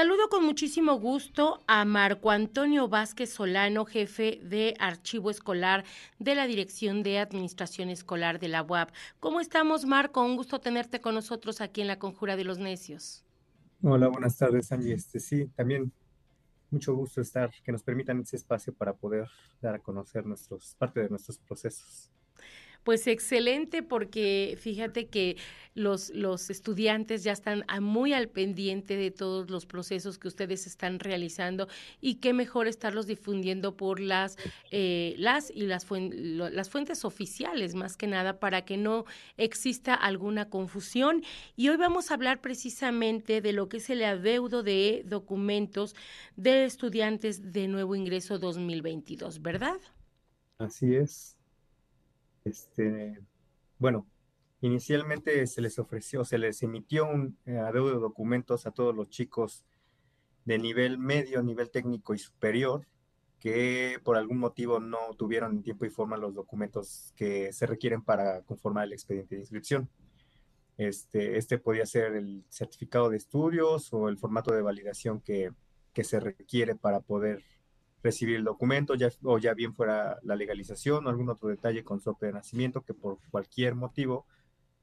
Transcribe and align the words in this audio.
Saludo 0.00 0.30
con 0.30 0.46
muchísimo 0.46 0.98
gusto 0.98 1.62
a 1.66 1.84
Marco 1.84 2.30
Antonio 2.30 2.88
Vázquez 2.88 3.28
Solano, 3.28 3.84
jefe 3.84 4.40
de 4.42 4.74
archivo 4.78 5.28
escolar 5.28 5.84
de 6.18 6.34
la 6.34 6.46
Dirección 6.46 7.02
de 7.02 7.18
Administración 7.18 7.90
Escolar 7.90 8.40
de 8.40 8.48
la 8.48 8.62
UAP. 8.62 8.88
¿Cómo 9.18 9.40
estamos, 9.40 9.84
Marco? 9.84 10.22
Un 10.22 10.36
gusto 10.36 10.58
tenerte 10.58 11.02
con 11.02 11.14
nosotros 11.14 11.60
aquí 11.60 11.82
en 11.82 11.86
la 11.86 11.98
Conjura 11.98 12.36
de 12.36 12.44
los 12.44 12.56
Necios. 12.56 13.26
Hola, 13.82 14.08
buenas 14.08 14.38
tardes, 14.38 14.72
Angie. 14.72 14.94
Este, 14.94 15.20
sí, 15.20 15.48
también 15.54 15.92
mucho 16.70 16.94
gusto 16.94 17.20
estar, 17.20 17.50
que 17.62 17.70
nos 17.70 17.82
permitan 17.82 18.20
ese 18.20 18.36
espacio 18.36 18.72
para 18.72 18.94
poder 18.94 19.28
dar 19.60 19.74
a 19.74 19.80
conocer 19.80 20.24
nuestros, 20.24 20.76
parte 20.78 21.00
de 21.00 21.10
nuestros 21.10 21.36
procesos. 21.36 22.09
Pues 22.84 23.06
excelente 23.06 23.82
porque 23.82 24.56
fíjate 24.60 25.08
que 25.08 25.36
los, 25.74 26.10
los 26.10 26.50
estudiantes 26.50 27.22
ya 27.22 27.32
están 27.32 27.64
muy 27.80 28.12
al 28.12 28.28
pendiente 28.28 28.96
de 28.96 29.10
todos 29.10 29.50
los 29.50 29.66
procesos 29.66 30.18
que 30.18 30.28
ustedes 30.28 30.66
están 30.66 30.98
realizando 30.98 31.68
y 32.00 32.16
qué 32.16 32.32
mejor 32.32 32.66
estarlos 32.66 33.06
difundiendo 33.06 33.76
por 33.76 34.00
las, 34.00 34.36
eh, 34.70 35.14
las 35.18 35.50
y 35.50 35.62
las, 35.62 35.86
las 35.90 36.70
fuentes 36.70 37.04
oficiales 37.04 37.74
más 37.74 37.96
que 37.96 38.06
nada 38.06 38.40
para 38.40 38.64
que 38.64 38.76
no 38.76 39.04
exista 39.36 39.94
alguna 39.94 40.48
confusión. 40.48 41.22
Y 41.56 41.68
hoy 41.68 41.76
vamos 41.76 42.10
a 42.10 42.14
hablar 42.14 42.40
precisamente 42.40 43.40
de 43.40 43.52
lo 43.52 43.68
que 43.68 43.78
es 43.78 43.90
el 43.90 44.02
adeudo 44.02 44.62
de 44.62 45.02
documentos 45.06 45.94
de 46.36 46.64
estudiantes 46.64 47.52
de 47.52 47.68
nuevo 47.68 47.94
ingreso 47.94 48.38
2022, 48.38 49.40
¿verdad? 49.42 49.78
Así 50.58 50.94
es. 50.94 51.39
Este, 52.44 53.18
bueno, 53.78 54.06
inicialmente 54.60 55.46
se 55.46 55.60
les 55.60 55.78
ofreció, 55.78 56.24
se 56.24 56.38
les 56.38 56.62
emitió 56.62 57.06
un 57.06 57.36
eh, 57.46 57.58
adeudo 57.58 57.94
de 57.94 58.00
documentos 58.00 58.66
a 58.66 58.70
todos 58.70 58.94
los 58.94 59.08
chicos 59.08 59.64
de 60.44 60.58
nivel 60.58 60.98
medio, 60.98 61.42
nivel 61.42 61.70
técnico 61.70 62.14
y 62.14 62.18
superior, 62.18 62.86
que 63.38 63.98
por 64.04 64.16
algún 64.16 64.38
motivo 64.38 64.80
no 64.80 64.98
tuvieron 65.16 65.52
en 65.52 65.62
tiempo 65.62 65.86
y 65.86 65.90
forma 65.90 66.16
los 66.16 66.34
documentos 66.34 67.12
que 67.16 67.52
se 67.52 67.66
requieren 67.66 68.02
para 68.02 68.42
conformar 68.42 68.84
el 68.84 68.92
expediente 68.92 69.34
de 69.34 69.42
inscripción. 69.42 69.88
Este, 70.76 71.36
este 71.36 71.58
podía 71.58 71.84
ser 71.86 72.14
el 72.14 72.44
certificado 72.48 73.10
de 73.10 73.18
estudios 73.18 73.92
o 73.92 74.08
el 74.08 74.18
formato 74.18 74.54
de 74.54 74.62
validación 74.62 75.20
que, 75.20 75.52
que 75.92 76.04
se 76.04 76.20
requiere 76.20 76.74
para 76.74 77.00
poder 77.00 77.42
recibir 78.02 78.36
el 78.36 78.44
documento, 78.44 78.94
ya, 78.94 79.10
o 79.22 79.38
ya 79.38 79.54
bien 79.54 79.74
fuera 79.74 80.18
la 80.22 80.36
legalización 80.36 81.06
o 81.06 81.10
algún 81.10 81.28
otro 81.28 81.48
detalle 81.48 81.84
con 81.84 82.00
su 82.00 82.16
de 82.20 82.32
nacimiento 82.32 82.82
que 82.82 82.94
por 82.94 83.18
cualquier 83.30 83.74
motivo 83.74 84.26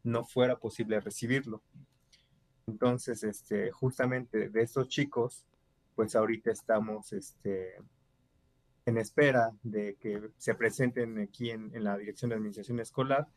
no 0.03 0.23
fuera 0.23 0.57
posible 0.57 0.99
recibirlo. 0.99 1.61
Entonces, 2.67 3.23
este, 3.23 3.71
justamente 3.71 4.49
de 4.49 4.61
estos 4.61 4.87
chicos, 4.89 5.45
pues 5.95 6.15
ahorita 6.15 6.51
estamos 6.51 7.13
este, 7.13 7.75
en 8.85 8.97
espera 8.97 9.51
de 9.63 9.95
que 9.95 10.29
se 10.37 10.53
presenten 10.53 11.19
aquí 11.19 11.49
en, 11.49 11.71
en 11.73 11.83
la 11.83 11.97
Dirección 11.97 12.29
de 12.29 12.35
Administración 12.35 12.79
Escolar, 12.79 13.27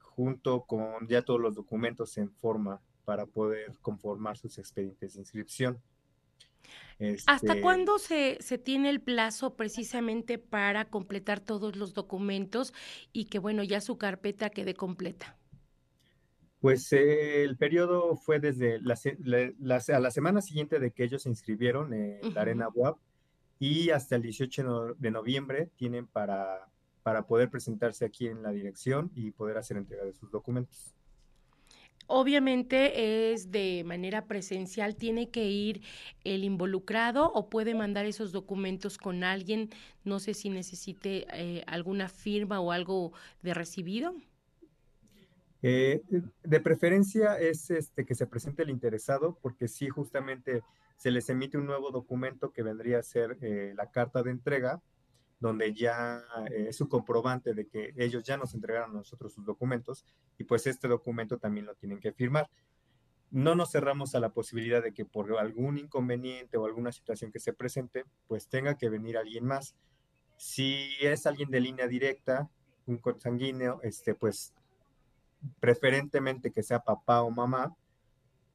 junto 0.00 0.62
con 0.62 1.06
ya 1.08 1.22
todos 1.22 1.40
los 1.40 1.54
documentos 1.54 2.16
en 2.18 2.30
forma 2.30 2.80
para 3.04 3.26
poder 3.26 3.76
conformar 3.82 4.36
sus 4.36 4.58
expedientes 4.58 5.14
de 5.14 5.20
inscripción. 5.20 5.80
¿Hasta 7.26 7.52
este 7.52 7.60
cuándo 7.60 7.98
se, 7.98 8.38
se, 8.40 8.58
tiene 8.58 8.88
el 8.88 9.00
plazo 9.00 9.54
precisamente 9.54 10.38
para 10.38 10.86
completar 10.86 11.40
todos 11.40 11.76
los 11.76 11.92
documentos 11.92 12.72
y 13.12 13.26
que, 13.26 13.38
bueno, 13.38 13.62
ya 13.62 13.80
su 13.80 13.98
carpeta 13.98 14.48
quede 14.50 14.74
completa? 14.74 15.36
Pues 16.60 16.92
eh, 16.92 17.42
el 17.42 17.56
periodo 17.56 18.16
fue 18.16 18.40
desde 18.40 18.80
la, 18.80 18.96
a 19.76 20.00
la 20.00 20.10
semana 20.10 20.40
siguiente 20.40 20.80
de 20.80 20.90
que 20.90 21.04
ellos 21.04 21.22
se 21.22 21.28
inscribieron 21.28 21.92
en 21.92 22.34
la 22.34 22.40
Arena 22.40 22.68
WAP 22.74 22.98
y 23.58 23.90
hasta 23.90 24.16
el 24.16 24.22
18 24.22 24.96
de 24.98 25.10
noviembre 25.10 25.70
tienen 25.76 26.06
para, 26.06 26.66
para 27.02 27.26
poder 27.26 27.50
presentarse 27.50 28.04
aquí 28.04 28.26
en 28.26 28.42
la 28.42 28.50
dirección 28.50 29.12
y 29.14 29.30
poder 29.30 29.58
hacer 29.58 29.76
entrega 29.76 30.04
de 30.04 30.12
sus 30.12 30.30
documentos. 30.30 30.95
Obviamente 32.08 33.32
es 33.32 33.50
de 33.50 33.82
manera 33.84 34.26
presencial, 34.26 34.94
tiene 34.94 35.30
que 35.30 35.44
ir 35.44 35.82
el 36.24 36.44
involucrado 36.44 37.32
o 37.32 37.50
puede 37.50 37.74
mandar 37.74 38.06
esos 38.06 38.30
documentos 38.30 38.96
con 38.96 39.24
alguien, 39.24 39.70
no 40.04 40.20
sé 40.20 40.34
si 40.34 40.48
necesite 40.48 41.26
eh, 41.32 41.64
alguna 41.66 42.08
firma 42.08 42.60
o 42.60 42.70
algo 42.70 43.12
de 43.42 43.54
recibido. 43.54 44.14
Eh, 45.62 46.02
de 46.44 46.60
preferencia 46.60 47.40
es 47.40 47.70
este 47.70 48.04
que 48.04 48.14
se 48.14 48.26
presente 48.26 48.62
el 48.62 48.70
interesado, 48.70 49.36
porque 49.42 49.66
sí, 49.66 49.88
justamente 49.88 50.62
se 50.96 51.10
les 51.10 51.28
emite 51.28 51.58
un 51.58 51.66
nuevo 51.66 51.90
documento 51.90 52.52
que 52.52 52.62
vendría 52.62 53.00
a 53.00 53.02
ser 53.02 53.36
eh, 53.40 53.74
la 53.76 53.90
carta 53.90 54.22
de 54.22 54.30
entrega, 54.30 54.80
donde 55.38 55.74
ya 55.74 56.22
eh, 56.50 56.66
es 56.68 56.76
su 56.76 56.88
comprobante 56.88 57.54
de 57.54 57.66
que 57.66 57.92
ellos 57.96 58.22
ya 58.24 58.36
nos 58.36 58.54
entregaron 58.54 58.90
a 58.90 58.94
nosotros 58.94 59.32
sus 59.34 59.44
documentos 59.44 60.04
y 60.38 60.44
pues 60.44 60.66
este 60.66 60.88
documento 60.88 61.38
también 61.38 61.66
lo 61.66 61.74
tienen 61.74 62.00
que 62.00 62.12
firmar. 62.12 62.48
No 63.30 63.54
nos 63.54 63.72
cerramos 63.72 64.14
a 64.14 64.20
la 64.20 64.30
posibilidad 64.30 64.82
de 64.82 64.92
que 64.92 65.04
por 65.04 65.36
algún 65.38 65.78
inconveniente 65.78 66.56
o 66.56 66.64
alguna 66.64 66.92
situación 66.92 67.32
que 67.32 67.40
se 67.40 67.52
presente, 67.52 68.04
pues 68.28 68.48
tenga 68.48 68.76
que 68.76 68.88
venir 68.88 69.18
alguien 69.18 69.44
más. 69.44 69.74
Si 70.36 70.90
es 71.00 71.26
alguien 71.26 71.50
de 71.50 71.60
línea 71.60 71.88
directa, 71.88 72.48
un 72.86 72.98
consanguíneo, 72.98 73.80
este, 73.82 74.14
pues 74.14 74.54
preferentemente 75.60 76.50
que 76.50 76.62
sea 76.62 76.80
papá 76.80 77.22
o 77.22 77.30
mamá, 77.30 77.74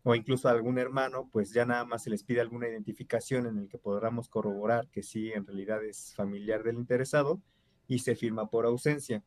o 0.03 0.15
incluso 0.15 0.49
algún 0.49 0.79
hermano, 0.79 1.29
pues 1.31 1.53
ya 1.53 1.65
nada 1.65 1.85
más 1.85 2.03
se 2.03 2.09
les 2.09 2.23
pide 2.23 2.41
alguna 2.41 2.67
identificación 2.67 3.45
en 3.45 3.59
el 3.59 3.67
que 3.67 3.77
podamos 3.77 4.29
corroborar 4.29 4.87
que 4.89 5.03
sí, 5.03 5.31
en 5.31 5.45
realidad 5.45 5.83
es 5.83 6.13
familiar 6.15 6.63
del 6.63 6.77
interesado 6.77 7.41
y 7.87 7.99
se 7.99 8.15
firma 8.15 8.49
por 8.49 8.65
ausencia. 8.65 9.23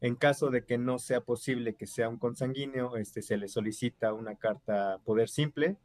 En 0.00 0.14
caso 0.14 0.50
de 0.50 0.64
que 0.64 0.78
no 0.78 0.98
sea 0.98 1.22
posible 1.22 1.74
que 1.74 1.86
sea 1.86 2.08
un 2.08 2.18
consanguíneo, 2.18 2.96
este, 2.96 3.22
se 3.22 3.36
le 3.36 3.48
solicita 3.48 4.12
una 4.12 4.36
carta 4.36 5.00
poder 5.04 5.28
simple 5.28 5.76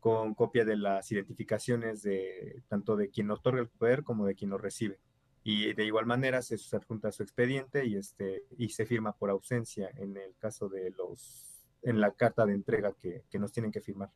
con 0.00 0.34
copia 0.34 0.64
de 0.64 0.76
las 0.76 1.10
identificaciones 1.12 2.02
de 2.02 2.62
tanto 2.68 2.96
de 2.96 3.08
quien 3.08 3.30
otorga 3.30 3.60
el 3.60 3.68
poder 3.68 4.02
como 4.02 4.26
de 4.26 4.34
quien 4.34 4.50
lo 4.50 4.58
recibe. 4.58 4.98
Y 5.44 5.72
de 5.74 5.84
igual 5.84 6.06
manera 6.06 6.42
se 6.42 6.56
adjunta 6.76 7.12
su 7.12 7.22
expediente 7.22 7.86
y, 7.86 7.96
este, 7.96 8.44
y 8.58 8.70
se 8.70 8.86
firma 8.86 9.12
por 9.12 9.30
ausencia 9.30 9.90
en 9.96 10.16
el 10.16 10.34
caso 10.36 10.68
de 10.68 10.90
los 10.90 11.51
en 11.82 12.00
la 12.00 12.12
carta 12.12 12.46
de 12.46 12.54
entrega 12.54 12.94
que, 13.00 13.24
nos 13.38 13.52
tienen 13.52 13.72
que 13.72 13.80
firmar. 13.80 14.10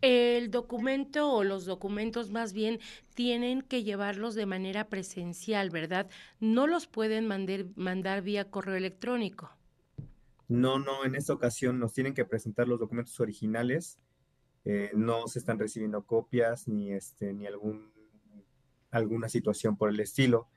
El 0.00 0.50
documento 0.50 1.30
o 1.32 1.44
los 1.44 1.66
documentos 1.66 2.30
más 2.30 2.52
bien 2.52 2.80
tienen 3.14 3.62
que 3.62 3.84
llevarlos 3.84 4.34
de 4.34 4.46
manera 4.46 4.88
presencial, 4.88 5.70
¿verdad? 5.70 6.08
No 6.40 6.66
los 6.66 6.86
pueden 6.86 7.26
mandar, 7.26 7.66
mandar 7.76 8.22
vía 8.22 8.50
correo 8.50 8.76
electrónico. 8.76 9.50
No, 10.48 10.78
no, 10.78 11.04
en 11.04 11.14
esta 11.14 11.34
ocasión 11.34 11.78
nos 11.78 11.92
tienen 11.92 12.14
que 12.14 12.24
presentar 12.24 12.66
los 12.66 12.80
documentos 12.80 13.20
originales. 13.20 13.98
Eh, 14.64 14.90
no 14.94 15.28
se 15.28 15.38
están 15.38 15.58
recibiendo 15.58 16.02
copias 16.04 16.68
ni 16.68 16.92
este 16.92 17.32
ni 17.32 17.46
algún 17.46 17.92
alguna 18.90 19.28
situación 19.28 19.76
por 19.76 19.90
el 19.90 20.00
estilo. 20.00 20.48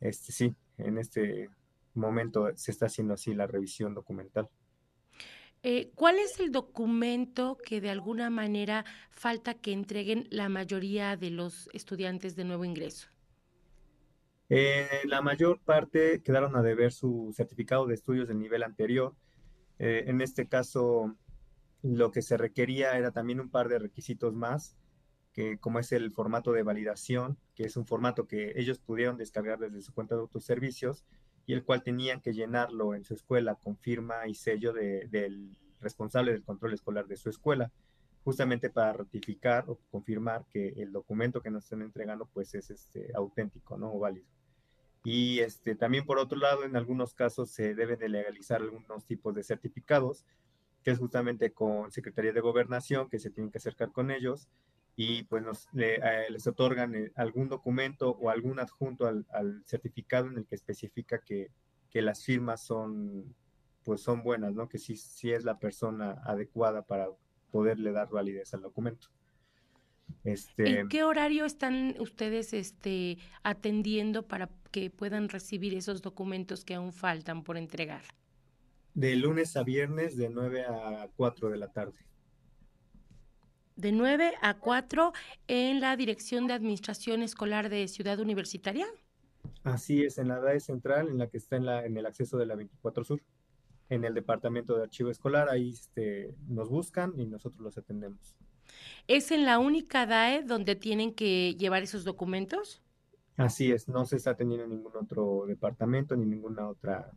Este 0.00 0.32
sí, 0.32 0.54
en 0.78 0.98
este 0.98 1.50
momento 1.94 2.48
se 2.56 2.70
está 2.70 2.86
haciendo 2.86 3.14
así 3.14 3.34
la 3.34 3.46
revisión 3.46 3.94
documental. 3.94 4.48
Eh, 5.68 5.90
¿Cuál 5.96 6.20
es 6.20 6.38
el 6.38 6.52
documento 6.52 7.58
que 7.58 7.80
de 7.80 7.90
alguna 7.90 8.30
manera 8.30 8.84
falta 9.10 9.54
que 9.54 9.72
entreguen 9.72 10.28
la 10.30 10.48
mayoría 10.48 11.16
de 11.16 11.30
los 11.30 11.68
estudiantes 11.72 12.36
de 12.36 12.44
nuevo 12.44 12.64
ingreso? 12.64 13.08
Eh, 14.48 14.86
la 15.06 15.22
mayor 15.22 15.58
parte 15.58 16.22
quedaron 16.22 16.54
a 16.54 16.62
deber 16.62 16.92
su 16.92 17.32
certificado 17.34 17.84
de 17.84 17.94
estudios 17.94 18.28
del 18.28 18.38
nivel 18.38 18.62
anterior. 18.62 19.16
Eh, 19.80 20.04
en 20.06 20.20
este 20.20 20.46
caso, 20.46 21.16
lo 21.82 22.12
que 22.12 22.22
se 22.22 22.36
requería 22.36 22.96
era 22.96 23.10
también 23.10 23.40
un 23.40 23.50
par 23.50 23.68
de 23.68 23.80
requisitos 23.80 24.34
más, 24.34 24.76
que 25.32 25.58
como 25.58 25.80
es 25.80 25.90
el 25.90 26.12
formato 26.12 26.52
de 26.52 26.62
validación, 26.62 27.38
que 27.56 27.64
es 27.64 27.76
un 27.76 27.86
formato 27.86 28.28
que 28.28 28.52
ellos 28.54 28.78
pudieron 28.78 29.16
descargar 29.16 29.58
desde 29.58 29.82
su 29.82 29.92
cuenta 29.92 30.14
de 30.14 30.20
autoservicios 30.20 31.04
y 31.46 31.54
el 31.54 31.64
cual 31.64 31.82
tenían 31.82 32.20
que 32.20 32.32
llenarlo 32.32 32.94
en 32.94 33.04
su 33.04 33.14
escuela 33.14 33.54
con 33.54 33.76
firma 33.76 34.26
y 34.26 34.34
sello 34.34 34.72
del 34.72 35.56
responsable 35.80 36.32
del 36.32 36.42
control 36.42 36.74
escolar 36.74 37.06
de 37.06 37.16
su 37.16 37.30
escuela, 37.30 37.70
justamente 38.24 38.70
para 38.70 38.92
ratificar 38.92 39.64
o 39.68 39.78
confirmar 39.90 40.44
que 40.52 40.70
el 40.76 40.90
documento 40.90 41.40
que 41.40 41.50
nos 41.50 41.64
están 41.64 41.82
entregando 41.82 42.26
pues 42.26 42.54
es 42.54 42.70
este, 42.70 43.12
auténtico, 43.14 43.78
¿no? 43.78 43.92
O 43.92 44.00
válido. 44.00 44.26
Y 45.04 45.38
este, 45.38 45.76
también 45.76 46.04
por 46.04 46.18
otro 46.18 46.36
lado, 46.36 46.64
en 46.64 46.74
algunos 46.74 47.14
casos 47.14 47.50
se 47.50 47.76
deben 47.76 48.00
de 48.00 48.08
legalizar 48.08 48.60
algunos 48.60 49.06
tipos 49.06 49.32
de 49.36 49.44
certificados, 49.44 50.24
que 50.82 50.90
es 50.90 50.98
justamente 50.98 51.52
con 51.52 51.92
Secretaría 51.92 52.32
de 52.32 52.40
Gobernación, 52.40 53.08
que 53.08 53.20
se 53.20 53.30
tienen 53.30 53.52
que 53.52 53.58
acercar 53.58 53.92
con 53.92 54.10
ellos, 54.10 54.48
y 54.96 55.24
pues 55.24 55.42
nos, 55.42 55.68
eh, 55.76 56.00
les 56.30 56.46
otorgan 56.46 56.94
eh, 56.94 57.12
algún 57.16 57.48
documento 57.48 58.10
o 58.10 58.30
algún 58.30 58.58
adjunto 58.58 59.06
al, 59.06 59.62
certificado 59.66 60.28
en 60.28 60.38
el 60.38 60.46
que 60.46 60.54
especifica 60.54 61.20
que, 61.20 61.50
que, 61.90 62.00
las 62.00 62.24
firmas 62.24 62.62
son 62.62 63.34
pues 63.84 64.00
son 64.00 64.24
buenas, 64.24 64.52
¿no? 64.54 64.68
Que 64.68 64.78
sí, 64.78 64.96
sí 64.96 65.30
es 65.30 65.44
la 65.44 65.60
persona 65.60 66.20
adecuada 66.24 66.82
para 66.82 67.08
poderle 67.52 67.92
dar 67.92 68.08
validez 68.10 68.52
al 68.52 68.62
documento. 68.62 69.08
Este, 70.24 70.80
¿En 70.80 70.88
qué 70.88 71.04
horario 71.04 71.44
están 71.44 71.94
ustedes 72.00 72.52
este, 72.52 73.18
atendiendo 73.44 74.26
para 74.26 74.50
que 74.72 74.90
puedan 74.90 75.28
recibir 75.28 75.74
esos 75.74 76.02
documentos 76.02 76.64
que 76.64 76.74
aún 76.74 76.92
faltan 76.92 77.44
por 77.44 77.56
entregar? 77.56 78.02
De 78.94 79.14
lunes 79.14 79.56
a 79.56 79.62
viernes 79.62 80.16
de 80.16 80.30
9 80.30 80.64
a 80.64 81.08
4 81.16 81.50
de 81.50 81.56
la 81.56 81.68
tarde. 81.68 81.98
De 83.76 83.92
9 83.92 84.32
a 84.40 84.54
4 84.54 85.12
en 85.48 85.80
la 85.80 85.96
Dirección 85.96 86.46
de 86.46 86.54
Administración 86.54 87.22
Escolar 87.22 87.68
de 87.68 87.86
Ciudad 87.88 88.18
Universitaria. 88.18 88.86
Así 89.64 90.02
es, 90.02 90.18
en 90.18 90.28
la 90.28 90.40
DAE 90.40 90.60
central, 90.60 91.08
en 91.08 91.18
la 91.18 91.28
que 91.28 91.36
está 91.36 91.56
en, 91.56 91.66
la, 91.66 91.84
en 91.84 91.96
el 91.96 92.06
acceso 92.06 92.38
de 92.38 92.46
la 92.46 92.54
24 92.54 93.04
Sur, 93.04 93.22
en 93.88 94.04
el 94.04 94.14
departamento 94.14 94.76
de 94.76 94.84
archivo 94.84 95.10
escolar, 95.10 95.48
ahí 95.48 95.70
este, 95.70 96.34
nos 96.48 96.68
buscan 96.68 97.12
y 97.18 97.26
nosotros 97.26 97.60
los 97.60 97.78
atendemos. 97.78 98.34
¿Es 99.06 99.30
en 99.30 99.44
la 99.44 99.58
única 99.58 100.06
DAE 100.06 100.42
donde 100.42 100.74
tienen 100.74 101.14
que 101.14 101.54
llevar 101.54 101.82
esos 101.82 102.04
documentos? 102.04 102.82
Así 103.36 103.70
es, 103.70 103.88
no 103.88 104.06
se 104.06 104.16
está 104.16 104.30
atendiendo 104.30 104.64
en 104.64 104.70
ningún 104.70 104.96
otro 104.96 105.44
departamento 105.46 106.16
ni 106.16 106.24
ninguna 106.26 106.68
otra 106.68 107.12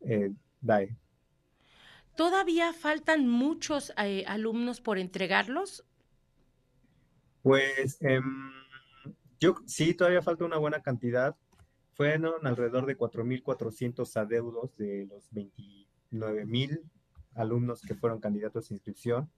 eh, 0.00 0.30
DAE. 0.60 0.96
¿Todavía 2.16 2.72
faltan 2.72 3.28
muchos 3.28 3.92
eh, 3.98 4.24
alumnos 4.26 4.80
por 4.80 4.98
entregarlos? 4.98 5.84
Pues 7.42 7.98
em, 8.00 8.52
yo 9.40 9.56
sí, 9.66 9.94
todavía 9.94 10.22
falta 10.22 10.44
una 10.44 10.58
buena 10.58 10.80
cantidad. 10.80 11.36
Fueron 11.92 12.46
alrededor 12.46 12.86
de 12.86 12.96
4.400 12.96 14.16
adeudos 14.16 14.76
de 14.76 15.06
los 15.06 15.30
29.000 15.32 16.80
alumnos 17.34 17.82
que 17.82 17.94
fueron 17.94 18.20
candidatos 18.20 18.70
a 18.70 18.74
inscripción. 18.74 19.30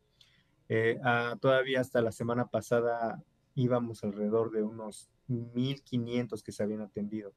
Eh, 0.69 0.99
todavía 1.40 1.81
hasta 1.81 2.00
la 2.00 2.12
semana 2.12 2.46
pasada 2.46 3.22
íbamos 3.55 4.05
alrededor 4.05 4.50
de 4.50 4.62
unos 4.62 5.11
1.500 5.29 6.43
que 6.43 6.52
se 6.52 6.62
habían 6.62 6.82
atendido. 6.82 7.32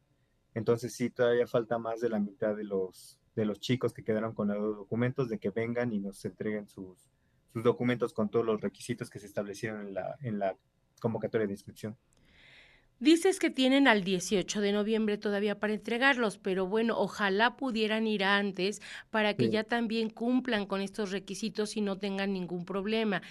Entonces 0.53 0.93
sí, 0.93 1.09
todavía 1.09 1.47
falta 1.47 1.77
más 1.77 2.01
de 2.01 2.09
la 2.09 2.19
mitad 2.19 2.55
de 2.55 2.63
los, 2.63 3.18
de 3.35 3.45
los 3.45 3.59
chicos 3.59 3.93
que 3.93 4.03
quedaron 4.03 4.33
con 4.33 4.47
los 4.47 4.77
documentos 4.77 5.29
de 5.29 5.39
que 5.39 5.49
vengan 5.49 5.93
y 5.93 5.99
nos 5.99 6.23
entreguen 6.25 6.67
sus, 6.67 7.09
sus 7.53 7.63
documentos 7.63 8.13
con 8.13 8.29
todos 8.29 8.45
los 8.45 8.61
requisitos 8.61 9.09
que 9.09 9.19
se 9.19 9.27
establecieron 9.27 9.87
en 9.87 9.93
la, 9.93 10.15
en 10.21 10.39
la 10.39 10.55
convocatoria 10.99 11.47
de 11.47 11.53
inscripción. 11.53 11.97
Dices 12.99 13.39
que 13.39 13.49
tienen 13.49 13.87
al 13.87 14.03
18 14.03 14.59
de 14.59 14.73
noviembre 14.73 15.17
todavía 15.17 15.57
para 15.57 15.73
entregarlos, 15.73 16.37
pero 16.37 16.67
bueno, 16.67 16.99
ojalá 16.99 17.55
pudieran 17.55 18.07
ir 18.07 18.25
antes 18.25 18.81
para 19.09 19.35
que 19.35 19.49
ya 19.49 19.63
también 19.63 20.09
cumplan 20.09 20.65
con 20.65 20.81
estos 20.81 21.11
requisitos 21.11 21.77
y 21.77 21.81
no 21.81 21.97
tengan 21.97 22.33
ningún 22.33 22.65
problema. 22.65 23.21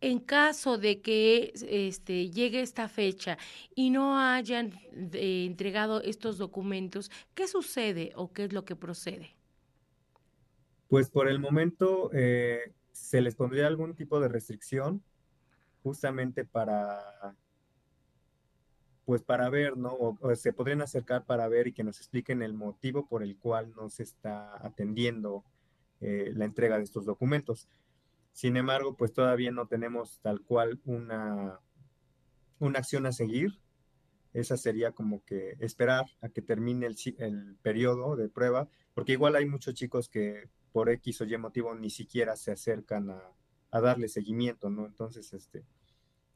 En 0.00 0.20
caso 0.20 0.78
de 0.78 1.00
que 1.00 1.52
este, 1.68 2.30
llegue 2.30 2.60
esta 2.60 2.88
fecha 2.88 3.36
y 3.74 3.90
no 3.90 4.16
hayan 4.20 4.78
eh, 4.94 5.44
entregado 5.44 6.02
estos 6.02 6.38
documentos, 6.38 7.10
¿qué 7.34 7.48
sucede 7.48 8.12
o 8.14 8.32
qué 8.32 8.44
es 8.44 8.52
lo 8.52 8.64
que 8.64 8.76
procede? 8.76 9.34
Pues 10.88 11.10
por 11.10 11.28
el 11.28 11.38
momento 11.38 12.10
eh, 12.12 12.72
se 12.92 13.20
les 13.20 13.34
pondría 13.34 13.66
algún 13.66 13.94
tipo 13.94 14.20
de 14.20 14.28
restricción 14.28 15.02
justamente 15.82 16.44
para 16.44 17.36
pues 19.06 19.22
para 19.22 19.48
ver, 19.48 19.76
¿no? 19.76 19.94
O, 19.94 20.34
se 20.34 20.52
podrían 20.52 20.82
acercar 20.82 21.24
para 21.24 21.46
ver 21.46 21.68
y 21.68 21.72
que 21.72 21.84
nos 21.84 21.98
expliquen 21.98 22.42
el 22.42 22.54
motivo 22.54 23.06
por 23.06 23.22
el 23.22 23.38
cual 23.38 23.72
no 23.76 23.88
se 23.88 24.02
está 24.02 24.54
atendiendo 24.66 25.44
eh, 26.00 26.32
la 26.34 26.44
entrega 26.44 26.76
de 26.76 26.82
estos 26.82 27.06
documentos. 27.06 27.68
Sin 28.32 28.56
embargo, 28.56 28.96
pues 28.96 29.12
todavía 29.12 29.52
no 29.52 29.68
tenemos 29.68 30.18
tal 30.22 30.42
cual 30.42 30.80
una, 30.84 31.60
una 32.58 32.78
acción 32.80 33.06
a 33.06 33.12
seguir. 33.12 33.60
Esa 34.36 34.56
sería 34.58 34.92
como 34.92 35.24
que 35.24 35.56
esperar 35.60 36.04
a 36.20 36.28
que 36.28 36.42
termine 36.42 36.86
el, 36.86 36.96
el 37.18 37.56
periodo 37.62 38.16
de 38.16 38.28
prueba, 38.28 38.68
porque 38.92 39.12
igual 39.12 39.34
hay 39.34 39.46
muchos 39.46 39.72
chicos 39.74 40.08
que 40.08 40.50
por 40.72 40.90
X 40.90 41.22
o 41.22 41.24
Y 41.24 41.38
motivo 41.38 41.74
ni 41.74 41.88
siquiera 41.88 42.36
se 42.36 42.52
acercan 42.52 43.08
a, 43.10 43.22
a 43.70 43.80
darle 43.80 44.08
seguimiento, 44.08 44.68
¿no? 44.68 44.84
Entonces, 44.84 45.32
este, 45.32 45.64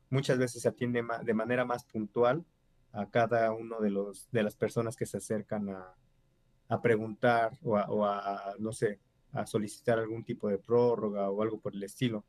muchas 0.08 0.38
veces 0.38 0.62
se 0.62 0.69
atiende 0.69 1.05
de 1.23 1.35
manera 1.35 1.67
más 1.67 1.85
puntual 1.85 2.44
a 2.93 3.08
cada 3.11 3.52
uno 3.52 3.81
de, 3.81 3.91
los, 3.91 4.29
de 4.32 4.43
las 4.43 4.56
personas 4.56 4.97
que 4.97 5.05
se 5.05 5.19
acercan 5.19 5.69
a, 5.69 5.94
preguntar 6.82 7.58
o 7.62 7.76
a, 7.76 8.55
no 8.61 8.73
sé, 8.73 9.00
a 9.32 9.44
solicitar 9.44 9.99
algún 9.99 10.25
tipo 10.25 10.49
de 10.49 10.56
prórroga 10.56 11.29
o 11.29 11.43
algo 11.43 11.58
por 11.58 11.75
el 11.75 11.82
estilo. 11.82 12.25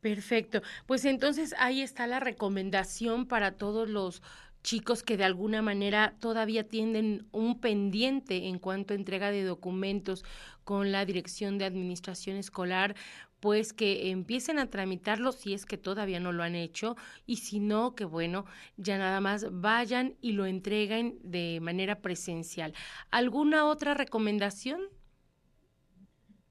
Perfecto. 0.00 0.62
Pues 0.86 1.04
entonces 1.04 1.54
ahí 1.58 1.82
está 1.82 2.06
la 2.06 2.20
recomendación 2.20 3.26
para 3.26 3.52
todos 3.52 3.88
los 3.88 4.22
chicos 4.62 5.02
que 5.02 5.16
de 5.16 5.24
alguna 5.24 5.62
manera 5.62 6.14
todavía 6.20 6.66
tienen 6.68 7.26
un 7.32 7.60
pendiente 7.60 8.48
en 8.48 8.58
cuanto 8.58 8.92
a 8.92 8.96
entrega 8.96 9.30
de 9.30 9.44
documentos 9.44 10.24
con 10.64 10.92
la 10.92 11.04
Dirección 11.04 11.58
de 11.58 11.64
Administración 11.64 12.36
Escolar, 12.36 12.94
pues 13.40 13.72
que 13.72 14.10
empiecen 14.10 14.58
a 14.58 14.68
tramitarlo 14.68 15.32
si 15.32 15.54
es 15.54 15.64
que 15.64 15.78
todavía 15.78 16.20
no 16.20 16.32
lo 16.32 16.42
han 16.42 16.54
hecho 16.54 16.96
y 17.26 17.36
si 17.36 17.58
no, 17.58 17.94
que 17.94 18.04
bueno, 18.04 18.44
ya 18.76 18.98
nada 18.98 19.20
más 19.20 19.46
vayan 19.50 20.16
y 20.20 20.32
lo 20.32 20.44
entreguen 20.44 21.18
de 21.22 21.58
manera 21.62 22.00
presencial. 22.00 22.74
¿Alguna 23.10 23.64
otra 23.64 23.94
recomendación? 23.94 24.80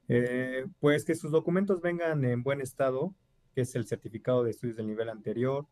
Eh, 0.07 0.65
pues 0.79 1.05
que 1.05 1.13
sus 1.13 1.31
documentos 1.31 1.81
vengan 1.81 2.25
en 2.25 2.41
buen 2.41 2.61
estado, 2.61 3.13
que 3.53 3.61
es 3.61 3.75
el 3.75 3.85
certificado 3.85 4.43
de 4.43 4.51
estudios 4.51 4.77
del 4.77 4.87
nivel 4.87 5.09
anterior. 5.09 5.67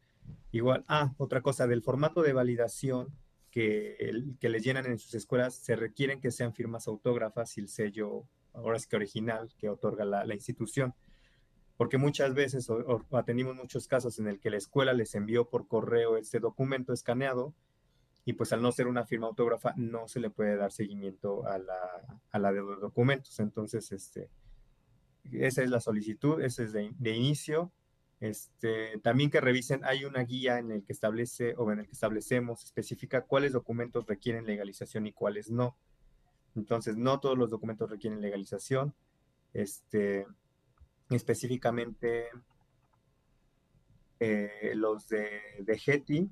Igual, 0.52 0.84
ah, 0.88 1.14
otra 1.18 1.42
cosa, 1.42 1.68
del 1.68 1.82
formato 1.82 2.22
de 2.22 2.34
validación 2.34 3.08
que, 3.52 3.98
que 4.40 4.50
les 4.50 4.64
llenan 4.64 4.86
en 4.86 5.00
sus 5.00 5.14
escuelas, 5.14 5.56
se 5.56 5.76
requieren 5.76 6.22
que 6.22 6.32
sean 6.32 6.54
firmas 6.54 6.88
autógrafas 6.88 7.58
y 7.58 7.62
el 7.62 7.70
sello, 7.70 8.24
ahora 8.54 8.78
es 8.78 8.88
que 8.88 8.96
original, 8.96 9.50
que 9.58 9.70
otorga 9.70 10.06
la, 10.06 10.34
institución 10.34 10.94
porque 11.78 12.00
muchas 12.00 12.34
veces 12.34 12.70
o, 12.72 13.06
atendimos 13.12 13.56
muchos 13.56 13.88
casos 13.88 14.18
en 14.18 14.28
el 14.28 14.40
que 14.40 14.50
la 14.50 14.58
escuela 14.58 14.94
les 14.94 15.14
envió 15.14 15.48
por 15.48 15.68
correo 15.68 16.18
este 16.18 16.40
documento 16.40 16.92
escaneado 16.92 17.54
y 18.26 18.34
pues 18.34 18.52
al 18.52 18.62
no 18.62 18.72
ser 18.72 18.88
una 18.88 19.06
firma 19.06 19.28
autógrafa 19.28 19.74
no 19.78 20.08
se 20.08 20.20
le 20.20 20.30
puede 20.30 20.58
dar 20.58 20.72
seguimiento 20.72 21.48
a 21.48 21.58
la, 21.60 21.78
a 22.32 22.40
la 22.40 22.52
de 22.52 22.60
los 22.60 22.82
documentos. 22.82 23.40
Entonces, 23.40 23.90
este, 23.94 24.30
esa 25.32 25.64
es 25.64 25.70
la 25.70 25.80
solicitud, 25.80 26.42
ese 26.42 26.64
es 26.64 26.74
de, 26.74 26.92
de, 26.98 27.16
inicio. 27.16 27.72
Este, 28.20 29.00
también 29.00 29.30
que 29.30 29.42
revisen, 29.42 29.84
hay 29.86 30.06
una 30.06 30.24
guía 30.24 30.58
en 30.60 30.72
el 30.72 30.84
que 30.84 30.94
establece 30.94 31.54
o 31.58 31.72
en 31.72 31.80
el 31.80 31.86
que 31.86 31.92
establecemos, 31.92 32.64
especifica 32.64 33.26
cuáles 33.26 33.54
documentos 33.54 34.08
requieren 34.08 34.46
legalización 34.46 35.06
y 35.08 35.14
cuáles 35.14 35.52
no. 35.52 35.78
Entonces, 36.56 36.98
no 36.98 37.20
todos 37.20 37.38
los 37.38 37.52
documentos 37.52 37.90
requieren 37.90 38.22
legalización. 38.22 38.96
Este, 39.54 40.26
específicamente 41.10 42.28
eh, 44.20 44.74
los 44.76 45.08
de, 45.08 45.30
de 45.60 45.78
GETI, 45.78 46.30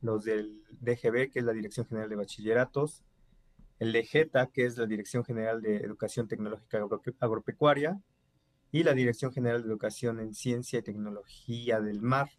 los 0.00 0.24
del 0.24 0.62
DGB, 0.80 1.30
que 1.30 1.40
es 1.40 1.44
la 1.44 1.52
Dirección 1.52 1.86
General 1.86 2.08
de 2.08 2.16
Bachilleratos, 2.16 3.04
el 3.78 3.92
de 3.92 4.04
GETA, 4.04 4.50
que 4.52 4.64
es 4.64 4.76
la 4.78 4.86
Dirección 4.86 5.24
General 5.24 5.60
de 5.60 5.76
Educación 5.76 6.28
Tecnológica 6.28 6.86
Agropecuaria, 7.20 8.00
y 8.72 8.82
la 8.82 8.94
Dirección 8.94 9.32
General 9.32 9.62
de 9.62 9.68
Educación 9.68 10.20
en 10.20 10.34
Ciencia 10.34 10.78
y 10.78 10.82
Tecnología 10.82 11.80
del 11.80 12.00
Mar. 12.00 12.30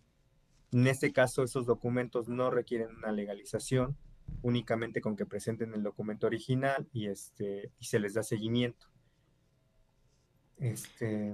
En 0.72 0.88
este 0.88 1.12
caso, 1.12 1.44
esos 1.44 1.66
documentos 1.66 2.30
no 2.30 2.50
requieren 2.50 2.96
una 2.96 3.12
legalización, 3.12 3.98
únicamente 4.42 5.02
con 5.02 5.16
que 5.16 5.26
presenten 5.26 5.74
el 5.74 5.84
documento 5.84 6.28
original 6.28 6.88
y, 6.94 7.08
este, 7.08 7.72
y 7.80 7.86
se 7.86 8.00
les 8.00 8.14
da 8.14 8.24
seguimiento. 8.24 8.88
Este. 10.58 11.34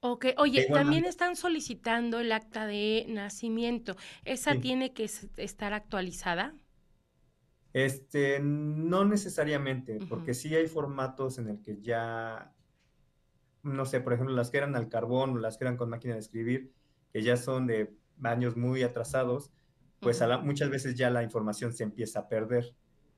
Ok, 0.00 0.26
oye, 0.36 0.66
también 0.66 1.06
están 1.06 1.34
solicitando 1.34 2.20
el 2.20 2.32
acta 2.32 2.66
de 2.66 3.06
nacimiento. 3.08 3.96
¿Esa 4.24 4.56
tiene 4.56 4.92
que 4.92 5.08
estar 5.36 5.72
actualizada? 5.72 6.54
Este, 7.72 8.38
no 8.40 9.04
necesariamente, 9.04 9.98
porque 10.08 10.34
sí 10.34 10.54
hay 10.54 10.68
formatos 10.68 11.38
en 11.38 11.48
el 11.48 11.60
que 11.60 11.80
ya, 11.80 12.53
no 13.64 13.86
sé, 13.86 14.00
por 14.00 14.12
ejemplo, 14.12 14.34
las 14.34 14.50
que 14.50 14.58
eran 14.58 14.76
al 14.76 14.88
carbón 14.88 15.30
o 15.30 15.38
las 15.38 15.56
que 15.56 15.64
eran 15.64 15.76
con 15.76 15.90
máquina 15.90 16.14
de 16.14 16.20
escribir, 16.20 16.72
que 17.12 17.22
ya 17.22 17.36
son 17.36 17.66
de 17.66 17.94
años 18.22 18.56
muy 18.56 18.82
atrasados, 18.82 19.50
pues 20.00 20.22
muchas 20.42 20.70
veces 20.70 20.94
ya 20.94 21.10
la 21.10 21.22
información 21.22 21.72
se 21.72 21.82
empieza 21.82 22.20
a 22.20 22.28
perder. 22.28 22.74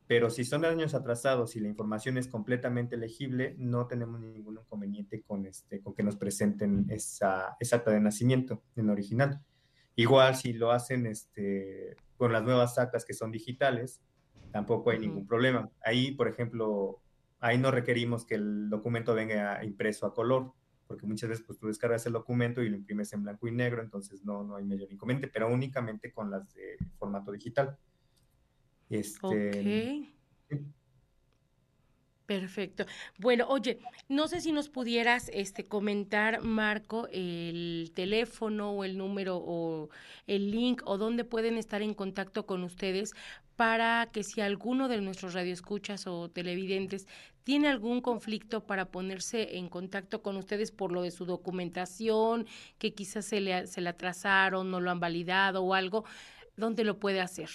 Pero 0.07 0.31
si 0.31 0.45
son 0.45 0.61
de 0.61 0.69
años 0.69 0.95
atrasados 0.95 1.57
y 1.57 1.61
la 1.61 1.67
información 1.67 2.17
es 2.17 2.29
completamente 2.29 2.97
legible, 2.97 3.57
no 3.59 3.89
tenemos 3.89 4.21
ningún 4.21 4.59
inconveniente 4.59 5.23
con, 5.23 5.47
este, 5.47 5.81
con 5.83 5.95
que 5.95 6.05
nos 6.05 6.17
presenten 6.17 6.87
esa, 6.91 7.57
acta 7.73 7.91
de 7.91 8.01
nacimiento 8.01 8.63
en 8.77 8.89
original. 8.89 9.43
Igual 9.97 10.37
si 10.37 10.53
lo 10.53 10.71
hacen 10.71 11.07
este, 11.07 11.97
con 12.17 12.33
las 12.33 12.45
nuevas 12.45 12.79
actas 12.79 13.05
que 13.05 13.15
son 13.15 13.33
digitales, 13.33 14.01
tampoco 14.53 14.91
hay 14.91 15.01
ningún 15.01 15.27
problema. 15.27 15.71
Ahí, 15.85 16.13
por 16.13 16.29
ejemplo, 16.29 17.01
ahí 17.41 17.59
no 17.59 17.71
requerimos 17.71 18.25
que 18.25 18.37
el 18.37 18.69
documento 18.69 19.15
venga 19.15 19.65
impreso 19.65 20.07
a 20.07 20.15
color, 20.15 20.53
porque 20.87 21.07
muchas 21.07 21.31
veces 21.31 21.45
pues 21.47 21.59
tú 21.59 21.67
descargas 21.67 22.07
el 22.07 22.13
documento 22.13 22.63
y 22.63 22.69
lo 22.69 22.77
imprimes 22.77 23.13
en 23.13 23.23
blanco 23.23 23.49
y 23.49 23.53
negro, 23.53 23.83
entonces 23.83 24.25
no, 24.25 24.45
no 24.45 24.57
hay 24.57 24.65
mayor 24.65 24.91
inconveniente, 24.93 25.29
pero 25.29 25.53
únicamente 25.53 26.13
con 26.13 26.31
las 26.31 26.53
de 26.55 26.77
formato 26.99 27.33
digital. 27.33 27.77
Este, 28.89 30.15
Perfecto. 32.27 32.87
Bueno, 33.19 33.47
oye, 33.49 33.79
no 34.09 34.27
sé 34.27 34.41
si 34.41 34.51
nos 34.51 34.69
pudieras 34.69 35.31
este, 35.33 35.65
comentar, 35.65 36.43
Marco, 36.43 37.07
el 37.13 37.93
teléfono 37.95 38.73
o 38.73 38.83
el 38.83 38.99
número 38.99 39.37
o 39.37 39.91
el 40.27 40.51
link 40.51 40.83
o 40.87 40.99
dónde 40.99 41.25
pueden 41.25 41.57
estar 41.57 41.83
en 41.83 41.95
contacto 41.95 42.45
con 42.45 42.65
ustedes 42.65 43.13
para 43.55 44.09
que 44.13 44.25
si 44.25 44.41
alguno 44.41 44.89
de 44.89 45.01
nuestros 45.01 45.35
radioescuchas 45.35 46.09
o 46.09 46.29
televidentes 46.29 47.07
tiene 47.45 47.69
algún 47.69 48.01
conflicto 48.01 48.67
para 48.67 48.91
ponerse 48.91 49.57
en 49.57 49.69
contacto 49.69 50.21
con 50.21 50.37
ustedes 50.37 50.73
por 50.73 50.91
lo 50.91 51.03
de 51.03 51.13
su 51.13 51.27
documentación, 51.27 52.47
que 52.79 52.93
quizás 52.93 53.25
se 53.25 53.41
le, 53.41 53.69
se 53.69 53.81
le 53.81 53.91
atrasaron, 53.91 54.71
no 54.73 54.81
lo 54.81 54.91
han 54.91 54.99
validado 54.99 55.63
o 55.63 55.75
algo, 55.75 56.05
¿dónde 56.57 56.83
lo 56.83 56.99
puede 56.99 57.21
hacer? 57.21 57.51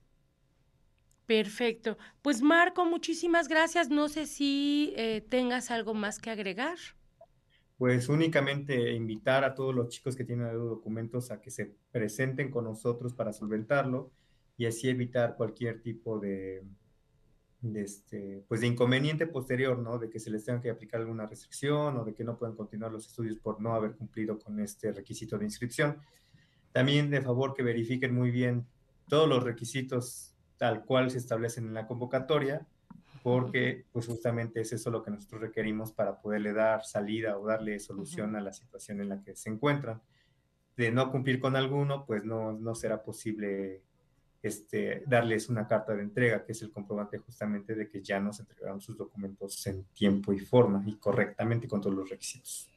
Perfecto. 1.33 1.97
Pues 2.21 2.43
Marco, 2.43 2.85
muchísimas 2.85 3.49
gracias. 3.49 3.89
No 3.89 4.11
sé 4.11 4.27
si 4.27 4.93
eh, 4.99 5.25
tengas 5.31 5.71
algo 5.71 5.95
más 5.95 6.19
que 6.19 6.29
agregar. 6.29 6.77
Pues 7.79 8.11
únicamente 8.11 8.93
invitar 8.93 9.43
a 9.43 9.55
todos 9.55 9.75
los 9.75 9.89
chicos 9.89 10.15
que 10.15 10.25
tienen 10.25 10.53
documentos 10.53 11.31
a 11.31 11.41
que 11.41 11.51
se 11.51 11.75
presenten 11.91 12.51
con 12.51 12.65
nosotros 12.65 13.15
para 13.15 13.33
solventarlo 13.33 14.11
y 14.59 14.67
así 14.67 14.91
evitar 14.91 15.35
cualquier 15.35 15.81
tipo 15.81 16.19
de, 16.19 16.65
este, 17.77 18.45
pues 18.47 18.61
de 18.61 18.67
inconveniente 18.67 19.27
posterior, 19.27 19.79
¿no? 19.79 19.99
De 19.99 20.11
que 20.11 20.21
se 20.21 20.29
les 20.29 20.45
tenga 20.45 20.61
que 20.61 20.69
aplicar 20.69 21.01
alguna 21.01 21.25
restricción 21.25 21.97
o 21.97 22.05
de 22.05 22.13
que 22.13 22.25
no 22.25 22.37
puedan 22.37 22.57
continuar 22.57 22.93
los 22.93 23.07
estudios 23.07 23.39
por 23.39 23.59
no 23.59 23.73
haber 23.73 23.93
cumplido 23.93 24.39
con 24.39 24.61
este 24.61 24.93
requisito 24.93 25.39
de 25.39 25.47
inscripción. 25.47 25.97
También 26.73 27.09
de 27.09 27.23
favor 27.23 27.55
que 27.55 27.63
verifiquen 27.63 28.15
muy 28.15 28.31
bien 28.31 28.67
todos 29.09 29.27
los 29.27 29.43
requisitos 29.43 30.32
tal 30.63 30.85
cual 30.85 31.11
se 31.11 31.19
establecen 31.19 31.67
en 31.67 31.75
la 31.75 31.89
convocatoria, 31.89 32.65
porque 33.25 33.85
pues 33.91 34.07
justamente 34.07 34.61
es 34.61 34.73
eso 34.73 34.93
lo 34.93 35.03
que 35.03 35.11
nosotros 35.11 35.41
requerimos 35.41 35.91
para 35.91 36.21
poderle 36.21 36.53
dar 36.53 36.85
salida 36.85 37.37
o 37.37 37.45
darle 37.45 37.81
solución 37.81 38.37
a 38.37 38.41
la 38.41 38.53
situación 38.53 39.01
en 39.01 39.09
la 39.09 39.21
que 39.21 39.35
se 39.35 39.51
encuentran. 39.51 40.01
De 40.77 40.93
no 40.93 41.11
cumplir 41.11 41.41
con 41.41 41.57
alguno, 41.57 42.07
pues 42.07 42.23
no, 42.25 42.53
no 42.53 42.77
será 42.77 43.03
posible 43.03 43.83
este, 44.41 45.03
darles 45.05 45.49
una 45.49 45.67
carta 45.67 45.97
de 45.97 46.03
entrega, 46.03 46.45
que 46.45 46.53
es 46.53 46.63
el 46.63 46.71
comprobante 46.71 47.19
justamente 47.19 47.75
de 47.75 47.89
que 47.89 48.01
ya 48.01 48.21
nos 48.21 48.39
entregaron 48.39 48.81
sus 48.81 48.97
documentos 48.97 49.67
en 49.67 49.83
tiempo 49.87 50.33
y 50.33 50.39
forma 50.39 50.85
y 50.87 50.95
correctamente 50.95 51.67
con 51.67 51.81
todos 51.81 51.97
los 51.97 52.09
requisitos. 52.09 52.71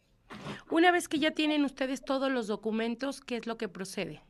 Una 0.72 0.92
vez 0.92 1.08
que 1.08 1.20
ya 1.20 1.36
tienen 1.36 1.64
ustedes 1.64 2.04
todos 2.04 2.32
los 2.32 2.48
documentos, 2.48 3.22
¿qué 3.22 3.38
es 3.38 3.46
lo 3.46 3.60
que 3.60 3.70
procede? 3.70 4.24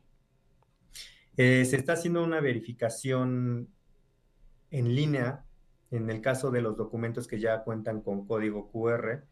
Eh, 1.36 1.64
se 1.64 1.76
está 1.76 1.92
haciendo 1.94 2.24
una 2.24 2.40
verificación 2.40 3.68
en 4.70 4.94
línea 4.94 5.44
en 5.90 6.10
el 6.10 6.20
caso 6.20 6.50
de 6.50 6.62
los 6.62 6.76
documentos 6.76 7.26
que 7.26 7.38
ya 7.38 7.62
cuentan 7.62 8.00
con 8.00 8.26
código 8.26 8.70
QR. 8.70 9.24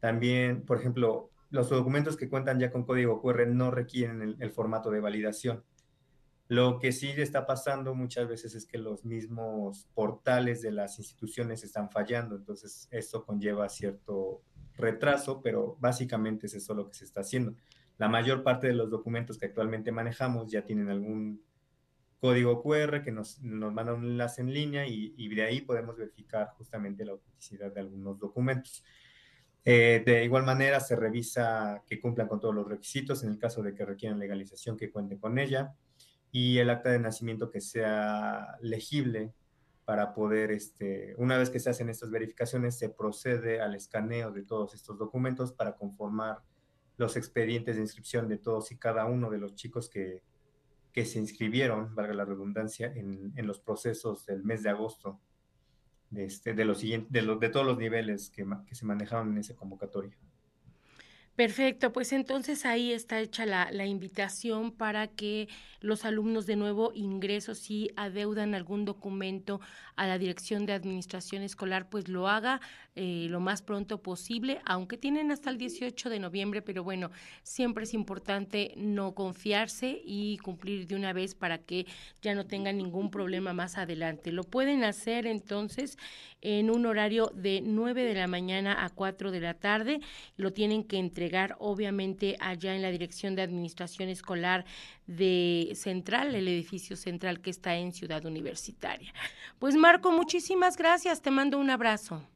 También, 0.00 0.64
por 0.64 0.78
ejemplo, 0.78 1.30
los 1.50 1.70
documentos 1.70 2.16
que 2.16 2.28
cuentan 2.28 2.58
ya 2.58 2.70
con 2.70 2.84
código 2.84 3.20
QR 3.20 3.46
no 3.46 3.70
requieren 3.70 4.36
el, 4.40 4.50
formato 4.50 4.90
de 4.90 5.00
validación. 5.00 5.64
Lo 6.48 6.78
que 6.78 6.92
sí 6.92 7.12
está 7.16 7.46
pasando 7.46 7.94
muchas 7.94 8.28
veces 8.28 8.54
es 8.54 8.66
que 8.66 8.78
los 8.78 9.04
mismos 9.04 9.88
portales 9.94 10.60
de 10.60 10.72
las 10.72 10.98
instituciones 10.98 11.62
están 11.62 11.90
fallando, 11.90 12.36
entonces 12.36 12.88
esto 12.90 13.24
conlleva 13.24 13.68
cierto 13.68 14.42
retraso, 14.74 15.40
pero 15.40 15.76
básicamente 15.78 16.46
es 16.46 16.54
eso 16.54 16.74
lo 16.74 16.88
que 16.88 16.94
se 16.94 17.04
está 17.04 17.20
haciendo. 17.20 17.54
La 17.98 18.08
mayor 18.08 18.42
parte 18.42 18.66
de 18.66 18.74
los 18.74 18.90
documentos 18.90 19.38
que 19.38 19.46
actualmente 19.46 19.92
manejamos 19.92 20.50
ya 20.50 20.64
tienen 20.64 20.90
algún 20.90 21.42
código 22.22 22.62
QR 22.62 23.02
que 23.02 23.10
nos, 23.10 23.42
nos 23.42 23.72
manda 23.72 23.94
un 23.94 24.04
enlace 24.04 24.42
en 24.42 24.54
línea 24.54 24.86
y, 24.86 25.12
y, 25.16 25.34
de 25.34 25.42
ahí 25.42 25.60
podemos 25.60 25.96
verificar 25.96 26.50
justamente 26.56 27.04
la 27.04 27.12
autenticidad 27.12 27.72
de 27.72 27.80
algunos 27.80 28.16
documentos. 28.20 28.84
Eh, 29.64 30.04
de 30.06 30.22
igual 30.22 30.44
manera, 30.44 30.78
se 30.78 30.94
revisa 30.94 31.82
que 31.84 32.00
cumplan 32.00 32.28
con 32.28 32.38
todos 32.38 32.54
los 32.54 32.68
requisitos 32.68 33.24
en 33.24 33.30
el 33.30 33.38
caso 33.38 33.60
de 33.60 33.74
que 33.74 33.84
requieran 33.84 34.20
legalización, 34.20 34.76
que 34.76 34.92
cuente 34.92 35.18
con 35.18 35.36
ella, 35.36 35.74
y 36.30 36.58
el 36.58 36.70
acta 36.70 36.90
de 36.90 37.00
nacimiento 37.00 37.50
que 37.50 37.60
sea 37.60 38.56
legible 38.60 39.32
para 39.84 40.14
poder, 40.14 40.52
este, 40.52 41.16
una 41.18 41.36
vez 41.36 41.50
que 41.50 41.58
se 41.58 41.70
hacen 41.70 41.88
estas 41.88 42.12
verificaciones, 42.12 42.78
se 42.78 42.88
procede 42.88 43.60
al 43.60 43.74
escaneo 43.74 44.30
de 44.30 44.44
todos 44.44 44.74
estos 44.74 44.96
documentos 44.96 45.52
para 45.52 45.74
conformar 45.74 46.38
los 46.98 47.16
expedientes 47.16 47.74
de 47.74 47.82
inscripción 47.82 48.28
de 48.28 48.38
todos 48.38 48.70
y 48.70 48.78
cada 48.78 49.06
uno 49.06 49.28
de 49.28 49.38
los 49.38 49.56
chicos 49.56 49.90
que, 49.90 50.22
que 50.92 51.04
se 51.04 51.18
inscribieron, 51.18 51.94
valga 51.94 52.14
la 52.14 52.24
redundancia, 52.24 52.92
en, 52.94 53.32
en 53.36 53.46
los 53.46 53.58
procesos 53.58 54.26
del 54.26 54.44
mes 54.44 54.62
de 54.62 54.70
agosto 54.70 55.20
de, 56.10 56.26
este, 56.26 56.52
de, 56.54 56.64
los 56.64 56.82
de, 56.82 57.06
de 57.08 57.48
todos 57.48 57.66
los 57.66 57.78
niveles 57.78 58.30
que, 58.30 58.46
que 58.66 58.74
se 58.74 58.84
manejaron 58.84 59.32
en 59.32 59.38
ese 59.38 59.56
convocatorio. 59.56 60.12
Perfecto, 61.34 61.94
pues 61.94 62.12
entonces 62.12 62.66
ahí 62.66 62.92
está 62.92 63.18
hecha 63.18 63.46
la, 63.46 63.70
la, 63.72 63.86
invitación 63.86 64.70
para 64.70 65.08
que 65.08 65.48
los 65.80 66.04
alumnos 66.04 66.44
de 66.44 66.56
nuevo 66.56 66.92
ingreso, 66.94 67.54
si 67.54 67.90
adeudan 67.96 68.54
algún 68.54 68.84
documento 68.84 69.58
a 69.96 70.06
la 70.06 70.18
Dirección 70.18 70.66
de 70.66 70.74
Administración 70.74 71.42
Escolar, 71.42 71.88
pues 71.88 72.08
lo 72.08 72.28
haga 72.28 72.60
eh, 72.94 73.28
lo 73.30 73.40
más 73.40 73.62
pronto 73.62 74.02
posible, 74.02 74.60
aunque 74.66 74.98
tienen 74.98 75.32
hasta 75.32 75.48
el 75.48 75.56
18 75.56 76.10
de 76.10 76.18
noviembre, 76.18 76.60
pero 76.60 76.84
bueno, 76.84 77.10
siempre 77.42 77.84
es 77.84 77.94
importante 77.94 78.74
no 78.76 79.14
confiarse 79.14 80.02
y 80.04 80.36
cumplir 80.36 80.86
de 80.86 80.96
una 80.96 81.14
vez 81.14 81.34
para 81.34 81.56
que 81.56 81.86
ya 82.20 82.34
no 82.34 82.44
tengan 82.44 82.76
ningún 82.76 83.10
problema 83.10 83.54
más 83.54 83.78
adelante. 83.78 84.32
Lo 84.32 84.44
pueden 84.44 84.84
hacer 84.84 85.26
entonces 85.26 85.96
en 86.42 86.68
un 86.68 86.84
horario 86.84 87.32
de 87.34 87.62
9 87.64 88.04
de 88.04 88.14
la 88.14 88.26
mañana 88.26 88.84
a 88.84 88.90
4 88.90 89.30
de 89.30 89.40
la 89.40 89.54
tarde, 89.54 90.00
lo 90.36 90.52
tienen 90.52 90.84
que 90.84 90.98
entregar 90.98 91.21
entregar 91.22 91.54
obviamente 91.60 92.36
allá 92.40 92.74
en 92.74 92.82
la 92.82 92.90
Dirección 92.90 93.36
de 93.36 93.42
Administración 93.42 94.08
Escolar 94.08 94.64
de 95.06 95.70
Central, 95.76 96.34
el 96.34 96.48
edificio 96.48 96.96
central 96.96 97.40
que 97.40 97.50
está 97.50 97.76
en 97.76 97.92
Ciudad 97.92 98.24
Universitaria. 98.26 99.12
Pues 99.60 99.76
Marco, 99.76 100.10
muchísimas 100.10 100.76
gracias, 100.76 101.22
te 101.22 101.30
mando 101.30 101.58
un 101.58 101.70
abrazo. 101.70 102.26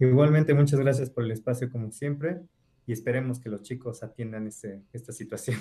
Igualmente, 0.00 0.52
muchas 0.52 0.80
gracias 0.80 1.10
por 1.10 1.22
el 1.22 1.30
espacio 1.30 1.70
como 1.70 1.92
siempre 1.92 2.40
y 2.88 2.92
esperemos 2.92 3.38
que 3.38 3.50
los 3.50 3.62
chicos 3.62 4.02
atiendan 4.02 4.48
este, 4.48 4.82
esta 4.92 5.12
situación. 5.12 5.58